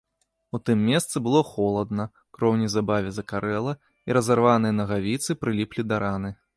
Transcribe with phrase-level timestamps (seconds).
[0.57, 2.07] У тым месцы было холадна,
[2.39, 3.77] кроў неўзабаве закарэла,
[4.11, 6.39] і разарваныя нагавіцы прыліплі да раны.